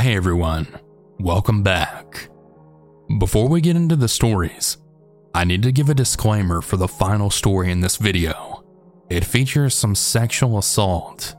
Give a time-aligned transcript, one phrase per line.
[0.00, 0.66] Hey everyone,
[1.18, 2.30] welcome back.
[3.18, 4.78] Before we get into the stories,
[5.34, 8.64] I need to give a disclaimer for the final story in this video.
[9.10, 11.36] It features some sexual assault,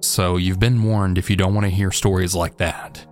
[0.00, 3.02] so you've been warned if you don't want to hear stories like that.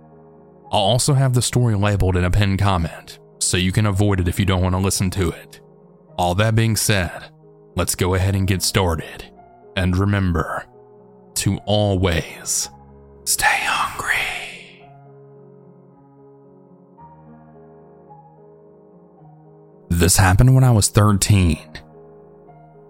[0.71, 4.27] I'll also have the story labeled in a pinned comment, so you can avoid it
[4.27, 5.61] if you don't want to listen to it.
[6.15, 7.31] All that being said,
[7.75, 9.33] let's go ahead and get started.
[9.75, 10.63] And remember
[11.37, 12.69] to always
[20.01, 21.59] This happened when I was 13.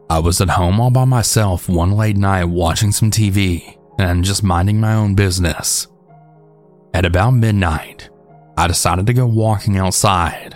[0.09, 4.43] I was at home all by myself one late night watching some TV and just
[4.43, 5.87] minding my own business.
[6.93, 8.09] At about midnight,
[8.57, 10.55] I decided to go walking outside.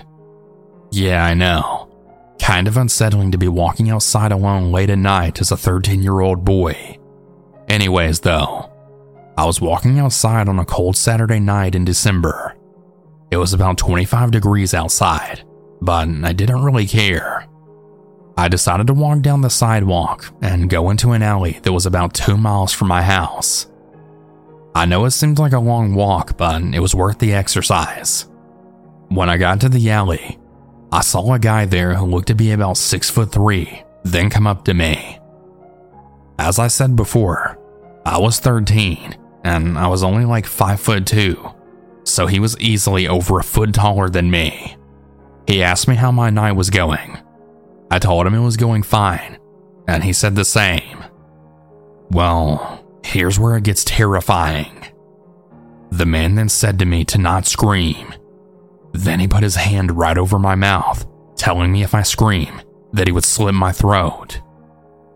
[0.93, 1.93] Yeah, I know.
[2.39, 6.21] Kind of unsettling to be walking outside alone late at night as a 13 year
[6.21, 6.97] old boy.
[7.67, 8.71] Anyways, though,
[9.37, 12.55] I was walking outside on a cold Saturday night in December.
[13.29, 15.43] It was about 25 degrees outside,
[15.81, 17.47] but I didn't really care.
[18.37, 22.13] I decided to walk down the sidewalk and go into an alley that was about
[22.13, 23.67] two miles from my house.
[24.75, 28.27] I know it seemed like a long walk, but it was worth the exercise.
[29.07, 30.37] When I got to the alley,
[30.91, 34.47] I saw a guy there who looked to be about six foot three, then come
[34.47, 35.19] up to me.
[36.37, 37.57] As I said before,
[38.05, 39.15] I was 13
[39.45, 41.39] and I was only like 5 foot 2,
[42.03, 44.75] so he was easily over a foot taller than me.
[45.47, 47.17] He asked me how my night was going.
[47.91, 49.37] I told him it was going fine,
[49.87, 51.03] and he said the same.
[52.09, 54.85] Well, here's where it gets terrifying.
[55.91, 58.13] The man then said to me to not scream.
[58.91, 62.61] Then he put his hand right over my mouth, telling me if I scream,
[62.93, 64.41] that he would slit my throat.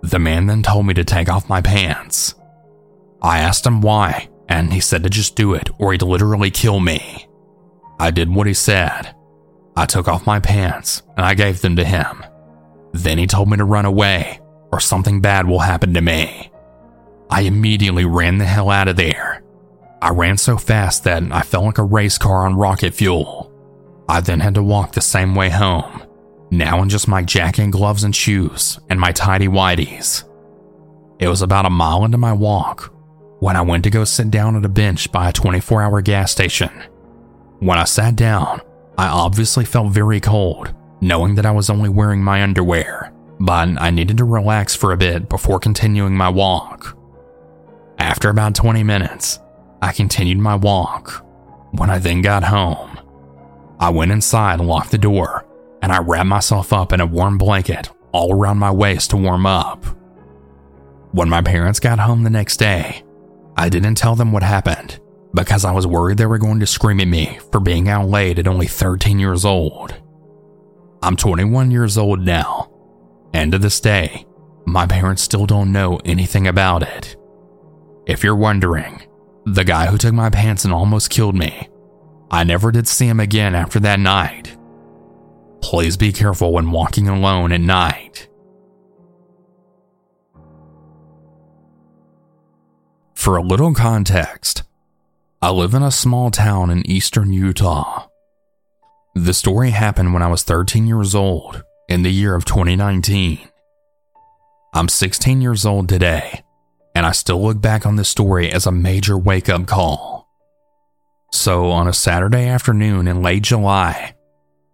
[0.02, 2.36] The man then told me to take off my pants.
[3.22, 6.80] I asked him why, and he said to just do it or he'd literally kill
[6.80, 7.28] me.
[8.00, 9.14] I did what he said.
[9.80, 12.22] I took off my pants and I gave them to him.
[12.92, 14.42] Then he told me to run away
[14.74, 16.52] or something bad will happen to me.
[17.30, 19.42] I immediately ran the hell out of there.
[20.02, 23.54] I ran so fast that I felt like a race car on rocket fuel.
[24.10, 26.04] I then had to walk the same way home,
[26.52, 30.26] now in just my jacket and gloves and shoes and my tidy whities.
[31.20, 32.94] It was about a mile into my walk
[33.40, 36.34] when I went to go sit down at a bench by a 24 hour gas
[36.34, 36.84] station.
[37.60, 38.60] When I sat down,
[39.00, 43.92] I obviously felt very cold, knowing that I was only wearing my underwear, but I
[43.92, 46.98] needed to relax for a bit before continuing my walk.
[47.98, 49.40] After about 20 minutes,
[49.82, 51.26] I continued my walk.
[51.72, 53.00] When I then got home,
[53.80, 55.48] I went inside locked the door,
[55.82, 59.46] and I wrapped myself up in a warm blanket all around my waist to warm
[59.46, 59.86] up.
[61.14, 63.06] When my parents got home the next day,
[63.56, 65.00] I didn't tell them what happened
[65.34, 68.40] because I was worried they were going to scream at me for being out late
[68.40, 69.96] at only 13 years old.
[71.02, 72.72] I'm 21 years old now,
[73.34, 74.26] and to this day,
[74.66, 77.16] my parents still don't know anything about it.
[78.06, 79.04] If you're wondering,
[79.46, 81.70] the guy who took my pants and almost killed me,
[82.32, 84.56] I never did see him again after that night.
[85.62, 88.28] Please be careful when walking alone at night.
[93.16, 94.64] For a little context,
[95.42, 98.08] I live in a small town in eastern Utah.
[99.16, 103.40] The story happened when I was 13 years old in the year of 2019.
[104.74, 106.44] I'm 16 years old today,
[106.94, 110.28] and I still look back on this story as a major wake up call.
[111.32, 114.16] So, on a Saturday afternoon in late July,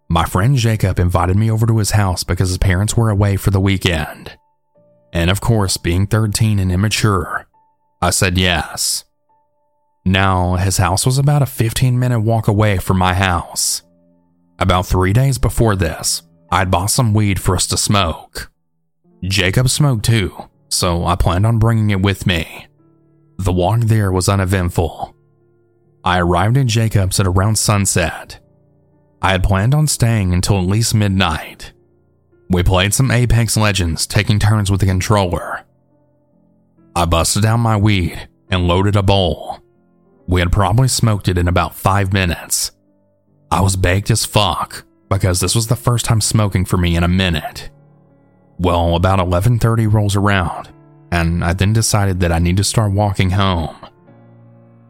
[0.08, 3.52] my friend Jacob invited me over to his house because his parents were away for
[3.52, 4.36] the weekend.
[5.12, 7.46] And of course, being 13 and immature,
[8.02, 9.04] I said yes.
[10.06, 13.82] Now, his house was about a 15 minute walk away from my house.
[14.60, 18.52] About three days before this, I'd bought some weed for us to smoke.
[19.24, 20.32] Jacob smoked too,
[20.68, 22.68] so I planned on bringing it with me.
[23.38, 25.12] The walk there was uneventful.
[26.04, 28.38] I arrived at Jacob's at around sunset.
[29.20, 31.72] I had planned on staying until at least midnight.
[32.48, 35.64] We played some Apex Legends, taking turns with the controller.
[36.94, 39.65] I busted out my weed and loaded a bowl.
[40.28, 42.72] We had probably smoked it in about five minutes.
[43.50, 47.04] I was baked as fuck because this was the first time smoking for me in
[47.04, 47.70] a minute.
[48.58, 50.70] Well, about 11:30 rolls around,
[51.12, 53.76] and I then decided that I need to start walking home.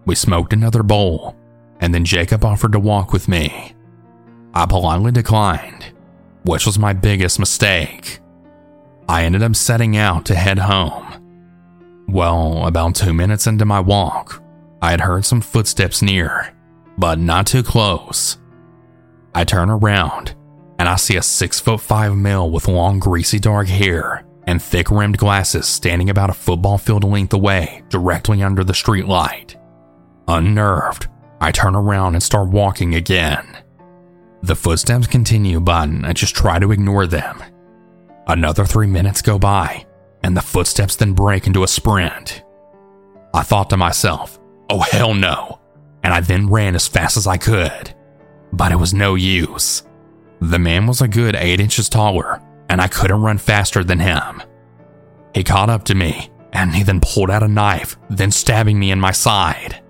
[0.07, 1.37] We smoked another bowl,
[1.81, 3.75] and then Jacob offered to walk with me.
[4.55, 5.93] I politely declined,
[6.45, 8.21] which was my biggest mistake.
[9.09, 11.05] I ended up setting out to head home.
[12.09, 14.43] Well, about two minutes into my walk,
[14.83, 16.55] I had heard some footsteps near,
[16.99, 18.39] but not too close.
[19.35, 20.35] I turn around
[20.79, 24.91] and I see a six foot five male with long, greasy, dark hair and thick
[24.91, 29.57] rimmed glasses standing about a football field length away, directly under the streetlight.
[30.29, 31.09] Unnerved,
[31.41, 33.45] I turn around and start walking again.
[34.43, 37.43] The footsteps continue, but I just try to ignore them.
[38.29, 39.85] Another three minutes go by,
[40.23, 42.45] and the footsteps then break into a sprint.
[43.35, 44.39] I thought to myself,
[44.71, 45.61] oh hell no,
[46.03, 47.95] and I then ran as fast as I could.
[48.53, 49.83] But it was no use.
[50.41, 54.43] The man was a good 8 inches taller, and I couldn't run faster than him.
[55.35, 58.91] He caught up to me, and he then pulled out a knife, then stabbing me
[58.91, 59.83] in my side.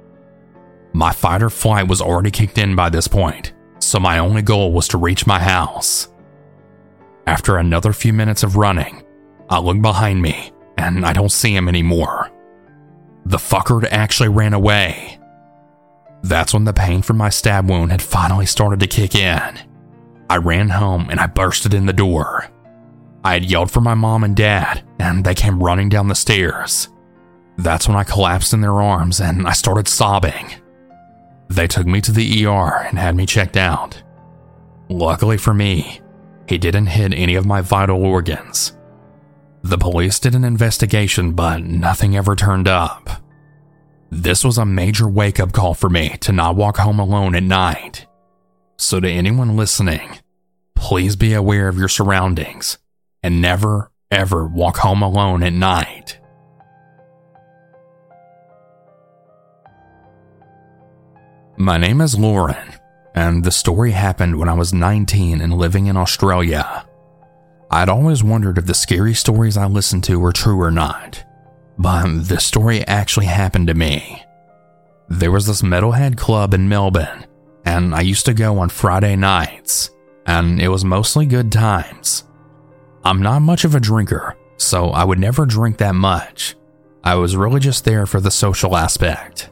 [0.93, 4.73] My fight or flight was already kicked in by this point, so my only goal
[4.73, 6.09] was to reach my house.
[7.27, 9.05] After another few minutes of running,
[9.51, 12.31] I look behind me and I don't see him anymore.
[13.27, 15.19] The fucker actually ran away.
[16.23, 19.59] That's when the pain from my stab wound had finally started to kick in.
[20.31, 22.49] I ran home and I bursted in the door.
[23.25, 26.89] I had yelled for my mom and dad, and they came running down the stairs.
[27.59, 30.55] That's when I collapsed in their arms and I started sobbing.
[31.49, 34.01] They took me to the ER and had me checked out.
[34.89, 36.01] Luckily for me,
[36.49, 38.76] he didn't hit any of my vital organs.
[39.67, 43.21] The police did an investigation, but nothing ever turned up.
[44.13, 47.43] This was a major wake up call for me to not walk home alone at
[47.43, 48.07] night.
[48.79, 50.21] So, to anyone listening,
[50.77, 52.79] please be aware of your surroundings
[53.25, 56.21] and never, ever walk home alone at night.
[61.57, 62.75] My name is Lauren,
[63.17, 66.86] and the story happened when I was 19 and living in Australia.
[67.77, 71.23] I'd always wondered if the scary stories I listened to were true or not,
[71.77, 74.25] but the story actually happened to me.
[75.11, 77.27] There was this metalhead club in Melbourne,
[77.67, 79.91] and I used to go on Friday nights,
[80.25, 82.25] and it was mostly good times.
[83.05, 86.57] I'm not much of a drinker, so I would never drink that much.
[87.05, 89.51] I was really just there for the social aspect.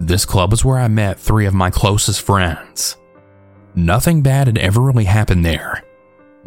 [0.00, 2.96] This club was where I met three of my closest friends.
[3.74, 5.84] Nothing bad had ever really happened there.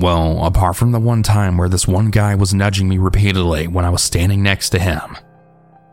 [0.01, 3.86] Well, apart from the one time where this one guy was nudging me repeatedly when
[3.86, 5.15] I was standing next to him,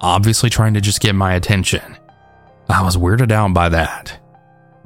[0.00, 1.98] obviously trying to just get my attention.
[2.70, 4.18] I was weirded out by that.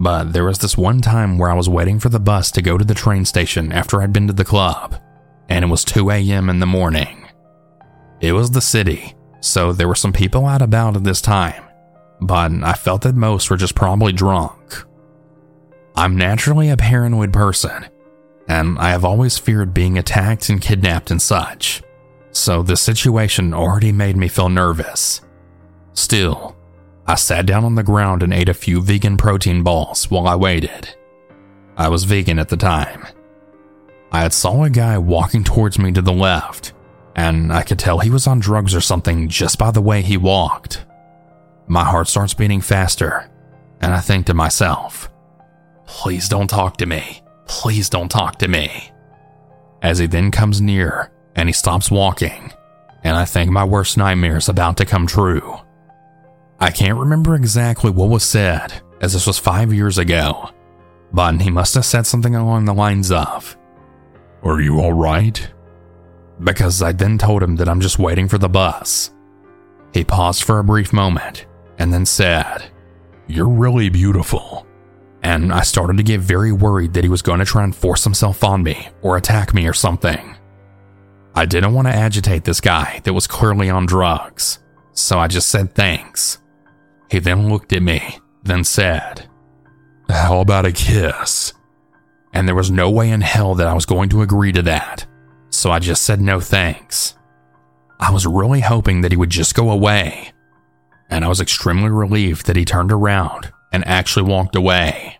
[0.01, 2.77] But there was this one time where I was waiting for the bus to go
[2.77, 4.97] to the train station after I'd been to the club,
[5.49, 6.51] and it was 2 a.m.
[6.51, 7.29] in the morning.
[8.21, 11.63] It was the city, so there were some people out about at this time,
[12.21, 14.85] but I felt that most were just probably drunk.
[15.95, 17.87] I'm naturally a paranoid person,
[18.49, 21.83] and I have always feared being attacked and kidnapped and such,
[22.31, 25.21] so the situation already made me feel nervous.
[25.95, 26.57] Still,
[27.07, 30.37] I sat down on the ground and ate a few vegan protein balls while I
[30.37, 30.95] waited.
[31.77, 33.07] I was vegan at the time.
[34.11, 36.73] I had saw a guy walking towards me to the left,
[37.17, 40.17] and I could tell he was on drugs or something just by the way he
[40.17, 40.85] walked.
[41.67, 43.31] My heart starts beating faster,
[43.81, 45.11] and I think to myself,
[45.87, 47.22] please don't talk to me.
[47.47, 48.91] Please don't talk to me.
[49.83, 52.53] As he then comes near and he stops walking,
[53.05, 55.57] and I think my worst nightmare is about to come true.
[56.61, 60.51] I can't remember exactly what was said, as this was five years ago,
[61.13, 63.57] but he must have said something along the lines of,
[64.45, 65.51] Are you alright?
[66.43, 69.13] Because I then told him that I'm just waiting for the bus.
[69.93, 71.47] He paused for a brief moment
[71.79, 72.71] and then said,
[73.27, 74.67] You're really beautiful.
[75.23, 78.03] And I started to get very worried that he was going to try and force
[78.03, 80.37] himself on me or attack me or something.
[81.35, 84.59] I didn't want to agitate this guy that was clearly on drugs,
[84.93, 86.39] so I just said thanks.
[87.11, 89.29] He then looked at me, then said,
[90.11, 91.55] How about a kiss?
[92.35, 95.07] And there was no way in hell that I was going to agree to that,
[95.51, 97.17] so I just said no thanks.
[98.01, 100.33] I was really hoping that he would just go away,
[101.09, 105.19] and I was extremely relieved that he turned around and actually walked away.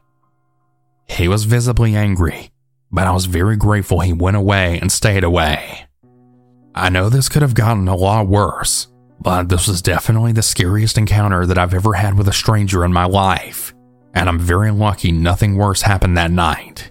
[1.09, 2.51] He was visibly angry,
[2.91, 5.87] but I was very grateful he went away and stayed away.
[6.75, 8.89] I know this could have gotten a lot worse,
[9.21, 12.93] but this was definitely the scariest encounter that I've ever had with a stranger in
[12.93, 13.75] my life,
[14.15, 16.91] and I'm very lucky nothing worse happened that night.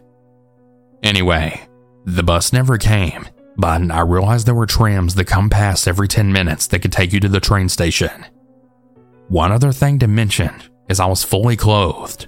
[1.04, 1.62] Anyway,
[2.06, 3.28] the bus never came,
[3.58, 7.12] but I realized there were trams that come past every 10 minutes that could take
[7.12, 8.26] you to the train station.
[9.28, 10.54] One other thing to mention
[10.92, 12.28] is I was fully clothed.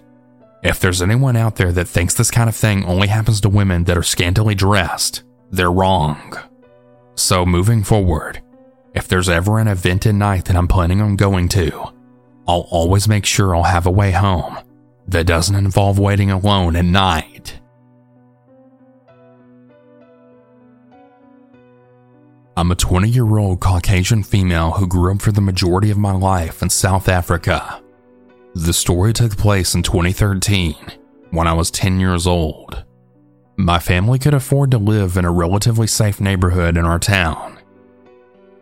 [0.64, 3.84] If there's anyone out there that thinks this kind of thing only happens to women
[3.84, 6.36] that are scantily dressed, they're wrong.
[7.16, 8.42] So, moving forward,
[8.96, 11.94] if there's ever an event at night that I'm planning on going to,
[12.48, 14.58] I'll always make sure I'll have a way home,
[15.10, 17.60] that doesn't involve waiting alone at night.
[22.56, 26.14] I'm a 20 year old Caucasian female who grew up for the majority of my
[26.14, 27.83] life in South Africa.
[28.56, 30.76] The story took place in 2013
[31.32, 32.84] when I was 10 years old.
[33.58, 37.60] My family could afford to live in a relatively safe neighborhood in our town.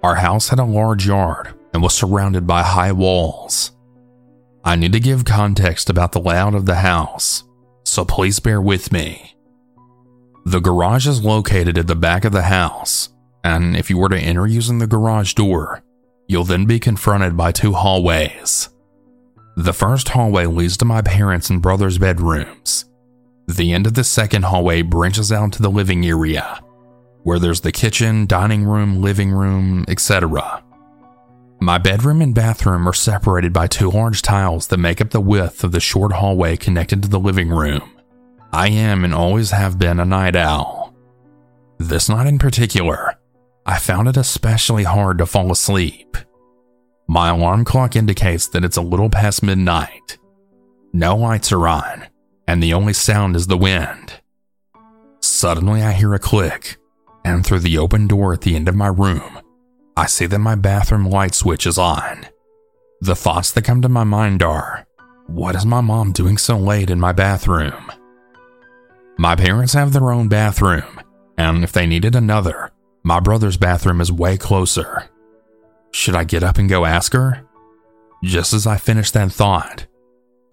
[0.01, 3.71] Our house had a large yard and was surrounded by high walls.
[4.63, 7.43] I need to give context about the layout of the house,
[7.83, 9.36] so please bear with me.
[10.45, 13.10] The garage is located at the back of the house,
[13.43, 15.83] and if you were to enter using the garage door,
[16.27, 18.69] you'll then be confronted by two hallways.
[19.58, 22.86] The first hallway leads to my parents' and brother's bedrooms.
[23.48, 26.62] The end of the second hallway branches out to the living area,
[27.24, 30.63] where there's the kitchen, dining room, living room, etc.
[31.60, 35.63] My bedroom and bathroom are separated by two large tiles that make up the width
[35.63, 38.00] of the short hallway connected to the living room.
[38.53, 40.96] I am and always have been a night owl.
[41.77, 43.15] This night in particular,
[43.65, 46.17] I found it especially hard to fall asleep.
[47.08, 50.17] My alarm clock indicates that it's a little past midnight.
[50.93, 52.08] No lights are on,
[52.48, 54.22] and the only sound is the wind.
[55.22, 56.77] Suddenly, I hear a click,
[57.24, 59.39] and through the open door at the end of my room,
[59.96, 62.27] I see that my bathroom light switch is on.
[63.01, 64.86] The thoughts that come to my mind are
[65.27, 67.91] what is my mom doing so late in my bathroom?
[69.17, 71.01] My parents have their own bathroom,
[71.38, 72.72] and if they needed another,
[73.03, 75.11] my brother's bathroom is way closer.
[75.91, 77.45] Should I get up and go ask her?
[78.24, 79.88] Just as I finish that thought,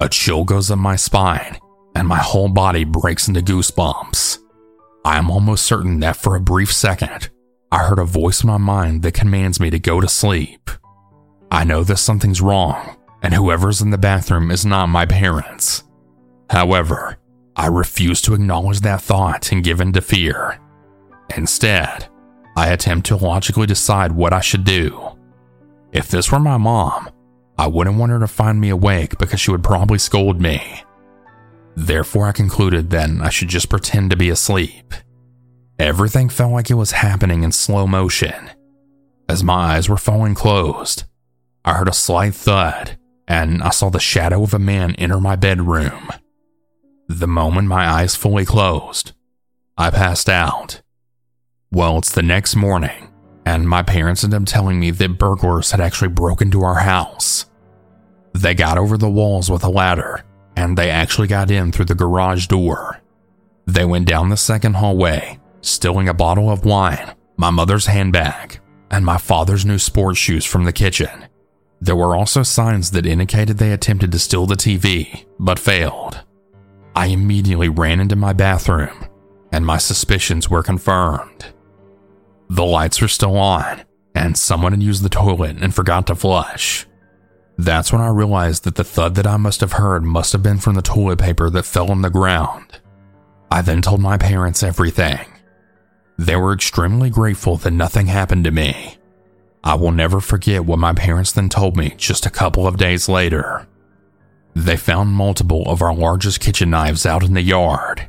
[0.00, 1.58] a chill goes up my spine
[1.94, 4.38] and my whole body breaks into goosebumps.
[5.04, 7.30] I am almost certain that for a brief second,
[7.70, 10.70] I heard a voice in my mind that commands me to go to sleep.
[11.50, 15.84] I know that something's wrong, and whoever's in the bathroom is not my parents.
[16.50, 17.16] However,
[17.56, 20.60] I refuse to acknowledge that thought and give in to fear.
[21.36, 22.08] Instead,
[22.56, 25.17] I attempt to logically decide what I should do.
[25.92, 27.10] If this were my mom,
[27.56, 30.82] I wouldn't want her to find me awake because she would probably scold me.
[31.74, 34.94] Therefore, I concluded then I should just pretend to be asleep.
[35.78, 38.50] Everything felt like it was happening in slow motion.
[39.28, 41.04] As my eyes were falling closed,
[41.64, 45.36] I heard a slight thud and I saw the shadow of a man enter my
[45.36, 46.08] bedroom.
[47.08, 49.12] The moment my eyes fully closed,
[49.76, 50.80] I passed out.
[51.70, 53.12] Well, it's the next morning,
[53.48, 57.46] and my parents ended up telling me that burglars had actually broken into our house.
[58.34, 60.22] They got over the walls with a ladder,
[60.54, 63.00] and they actually got in through the garage door.
[63.66, 69.04] They went down the second hallway stealing a bottle of wine, my mother's handbag, and
[69.04, 71.26] my father's new sports shoes from the kitchen.
[71.80, 76.22] There were also signs that indicated they attempted to steal the TV, but failed.
[76.94, 79.06] I immediately ran into my bathroom,
[79.52, 81.54] and my suspicions were confirmed.
[82.50, 83.82] The lights were still on,
[84.14, 86.86] and someone had used the toilet and forgot to flush.
[87.56, 90.58] That's when I realized that the thud that I must have heard must have been
[90.58, 92.80] from the toilet paper that fell on the ground.
[93.50, 95.26] I then told my parents everything,
[96.18, 98.96] they were extremely grateful that nothing happened to me.
[99.62, 103.08] I will never forget what my parents then told me just a couple of days
[103.08, 103.68] later.
[104.54, 108.08] They found multiple of our largest kitchen knives out in the yard.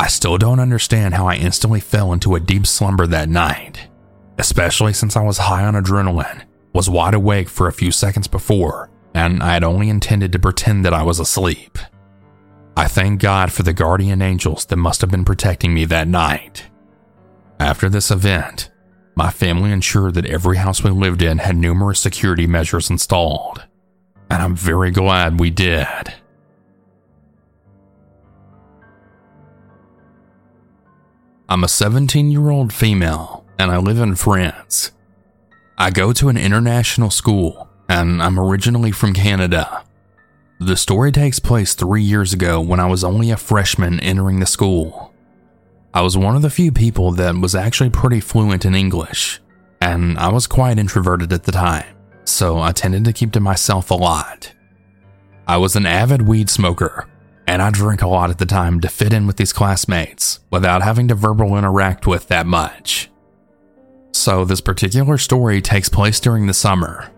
[0.00, 3.90] I still don't understand how I instantly fell into a deep slumber that night,
[4.38, 8.90] especially since I was high on adrenaline, was wide awake for a few seconds before,
[9.14, 11.76] and I had only intended to pretend that I was asleep.
[12.78, 16.70] I thank God for the guardian angels that must have been protecting me that night.
[17.58, 18.70] After this event,
[19.16, 23.66] my family ensured that every house we lived in had numerous security measures installed,
[24.30, 26.14] and I'm very glad we did.
[31.50, 34.92] I'm a 17 year old female and I live in France.
[35.76, 39.84] I go to an international school and I'm originally from Canada.
[40.60, 44.46] The story takes place three years ago when I was only a freshman entering the
[44.46, 45.12] school.
[45.92, 49.40] I was one of the few people that was actually pretty fluent in English,
[49.80, 53.90] and I was quite introverted at the time, so I tended to keep to myself
[53.90, 54.52] a lot.
[55.48, 57.08] I was an avid weed smoker,
[57.50, 60.82] and I drink a lot at the time to fit in with these classmates without
[60.82, 63.10] having to verbal interact with that much.
[64.12, 67.10] So, this particular story takes place during the summer.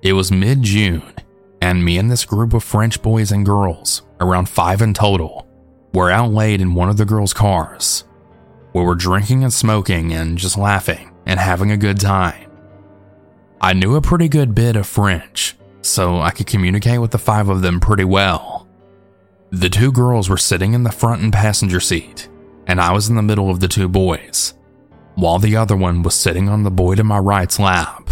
[0.00, 1.12] It was mid June,
[1.60, 5.46] and me and this group of French boys and girls, around five in total,
[5.92, 8.04] were out late in one of the girls' cars.
[8.72, 12.50] We were drinking and smoking and just laughing and having a good time.
[13.60, 17.50] I knew a pretty good bit of French, so I could communicate with the five
[17.50, 18.51] of them pretty well.
[19.52, 22.28] The two girls were sitting in the front and passenger seat,
[22.66, 24.54] and I was in the middle of the two boys,
[25.14, 28.10] while the other one was sitting on the boy to my right's lap.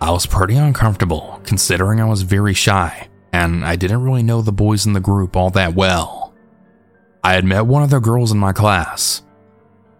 [0.00, 4.52] I was pretty uncomfortable considering I was very shy and I didn't really know the
[4.52, 6.34] boys in the group all that well.
[7.22, 9.22] I had met one of the girls in my class.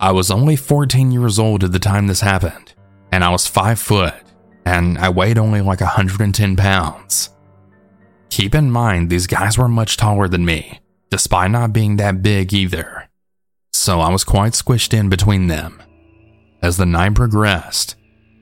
[0.00, 2.74] I was only 14 years old at the time this happened,
[3.10, 4.14] and I was 5 foot,
[4.64, 7.30] and I weighed only like 110 pounds.
[8.30, 10.80] Keep in mind, these guys were much taller than me,
[11.10, 13.08] despite not being that big either.
[13.72, 15.82] So I was quite squished in between them.
[16.62, 17.96] As the night progressed,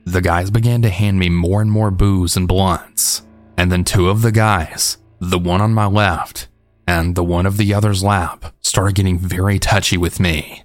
[0.05, 3.23] the guys began to hand me more and more booze and blunts,
[3.57, 6.47] and then two of the guys, the one on my left
[6.87, 10.63] and the one of the other's lap, started getting very touchy with me,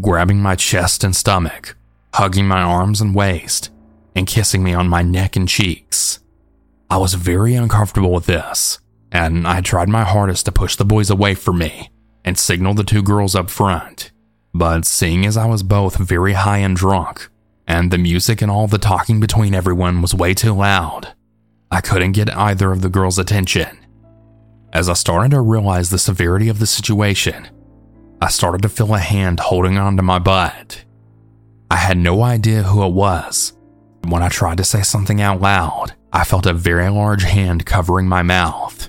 [0.00, 1.76] grabbing my chest and stomach,
[2.14, 3.70] hugging my arms and waist,
[4.16, 6.18] and kissing me on my neck and cheeks.
[6.88, 8.78] I was very uncomfortable with this,
[9.10, 11.90] and I tried my hardest to push the boys away from me
[12.24, 14.12] and signal the two girls up front.
[14.54, 17.28] But seeing as I was both very high and drunk,
[17.66, 21.14] and the music and all the talking between everyone was way too loud.
[21.70, 23.78] I couldn't get either of the girls' attention.
[24.72, 27.48] As I started to realize the severity of the situation,
[28.22, 30.84] I started to feel a hand holding onto my butt.
[31.70, 33.52] I had no idea who it was.
[34.06, 38.06] When I tried to say something out loud, I felt a very large hand covering
[38.06, 38.88] my mouth.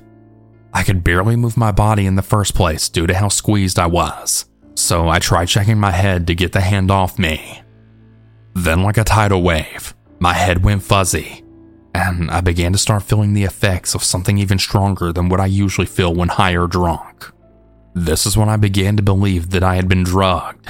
[0.73, 3.87] I could barely move my body in the first place due to how squeezed I
[3.87, 4.45] was,
[4.75, 7.61] so I tried shaking my head to get the hand off me.
[8.53, 11.43] Then, like a tidal wave, my head went fuzzy,
[11.93, 15.47] and I began to start feeling the effects of something even stronger than what I
[15.47, 17.31] usually feel when high or drunk.
[17.93, 20.69] This is when I began to believe that I had been drugged.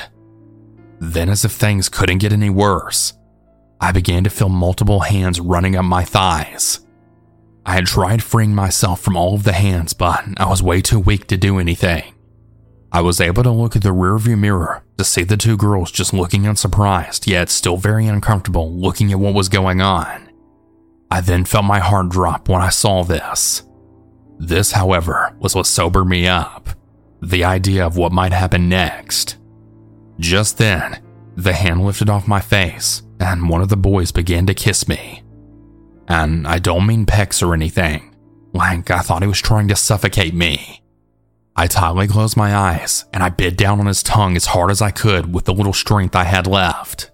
[1.00, 3.14] Then, as if things couldn't get any worse,
[3.80, 6.86] I began to feel multiple hands running up my thighs.
[7.66, 11.00] I had tried freeing myself from all of the hands, but I was way too
[11.00, 12.14] weak to do anything.
[12.92, 16.14] I was able to look at the rearview mirror to see the two girls just
[16.14, 20.30] looking unsurprised, yet still very uncomfortable looking at what was going on.
[21.12, 23.64] I then felt my heart drop when I saw this.
[24.40, 26.70] This, however, was what sobered me up
[27.22, 29.38] the idea of what might happen next.
[30.20, 31.02] Just then,
[31.36, 35.24] the hand lifted off my face, and one of the boys began to kiss me.
[36.08, 38.16] And I don't mean pecks or anything,
[38.54, 40.82] like I thought he was trying to suffocate me.
[41.56, 44.82] I tightly closed my eyes and I bit down on his tongue as hard as
[44.82, 47.12] I could with the little strength I had left.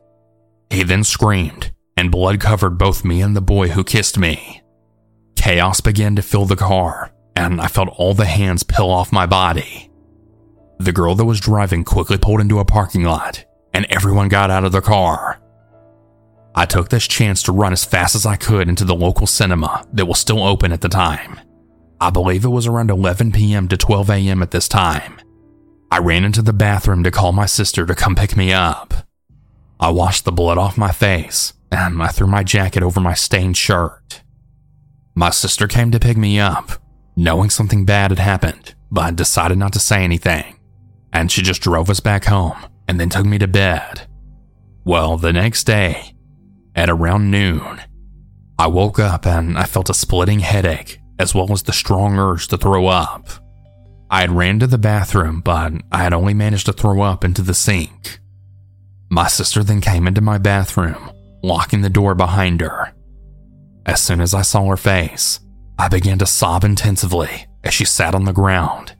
[0.69, 4.61] He then screamed, and blood covered both me and the boy who kissed me.
[5.35, 9.25] Chaos began to fill the car, and I felt all the hands peel off my
[9.25, 9.91] body.
[10.79, 14.65] The girl that was driving quickly pulled into a parking lot, and everyone got out
[14.65, 15.39] of the car.
[16.55, 19.87] I took this chance to run as fast as I could into the local cinema
[19.93, 21.39] that was still open at the time.
[21.99, 23.67] I believe it was around 11 p.m.
[23.69, 24.43] to 12 a.m.
[24.43, 25.19] at this time.
[25.89, 28.93] I ran into the bathroom to call my sister to come pick me up.
[29.79, 33.57] I washed the blood off my face and I threw my jacket over my stained
[33.57, 34.21] shirt.
[35.15, 36.71] My sister came to pick me up,
[37.15, 40.59] knowing something bad had happened, but decided not to say anything.
[41.11, 44.07] And she just drove us back home and then took me to bed.
[44.83, 46.12] Well, the next day,
[46.75, 47.81] at around noon,
[48.57, 52.47] I woke up and I felt a splitting headache as well as the strong urge
[52.49, 53.29] to throw up.
[54.09, 57.41] I had ran to the bathroom, but I had only managed to throw up into
[57.41, 58.19] the sink.
[59.09, 61.11] My sister then came into my bathroom,
[61.43, 62.93] locking the door behind her.
[63.85, 65.39] As soon as I saw her face,
[65.77, 68.95] I began to sob intensively as she sat on the ground,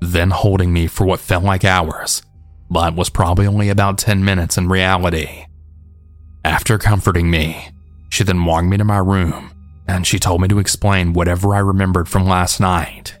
[0.00, 2.22] then holding me for what felt like hours,
[2.70, 5.46] but was probably only about 10 minutes in reality.
[6.44, 7.68] After comforting me,
[8.10, 9.52] she then walked me to my room
[9.88, 13.18] and she told me to explain whatever I remembered from last night.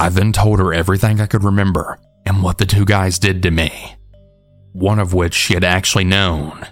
[0.00, 3.50] I then told her everything I could remember and what the two guys did to
[3.50, 3.96] me,
[4.72, 6.66] one of which she had actually known.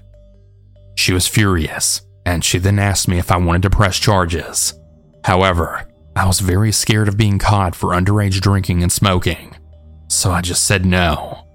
[0.96, 4.74] She was furious, and she then asked me if I wanted to press charges.
[5.24, 9.56] However, I was very scared of being caught for underage drinking and smoking,
[10.08, 11.46] so I just said no.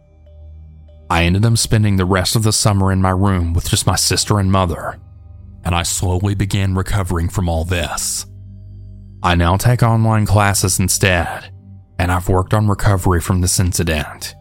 [1.10, 3.96] I ended up spending the rest of the summer in my room with just my
[3.96, 5.00] sister and mother,
[5.63, 8.26] and I slowly began recovering from all this.
[9.24, 11.52] I now take online classes instead,
[11.98, 14.36] and I've worked on recovery from this incident.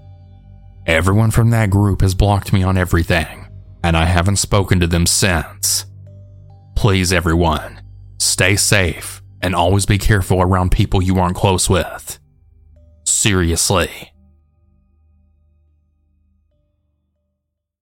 [0.86, 3.46] Everyone from that group has blocked me on everything,
[3.82, 5.86] and I haven't spoken to them since.
[6.74, 7.80] Please, everyone,
[8.18, 12.18] stay safe and always be careful around people you aren't close with.
[13.04, 14.12] Seriously.